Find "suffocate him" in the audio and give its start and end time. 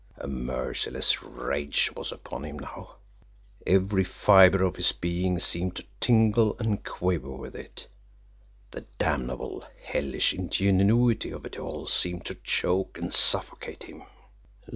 13.13-14.01